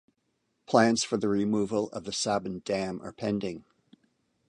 Plans 0.65 1.03
for 1.03 1.15
the 1.17 1.29
removal 1.29 1.89
of 1.91 2.05
the 2.05 2.11
Sabin 2.11 2.63
Dam 2.65 2.99
are 3.03 3.11
pending. 3.13 3.65